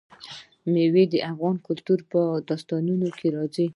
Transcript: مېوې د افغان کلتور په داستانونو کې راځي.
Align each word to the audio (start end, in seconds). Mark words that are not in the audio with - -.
مېوې 0.71 1.03
د 1.09 1.15
افغان 1.31 1.55
کلتور 1.67 1.99
په 2.11 2.21
داستانونو 2.49 3.07
کې 3.17 3.27
راځي. 3.35 3.67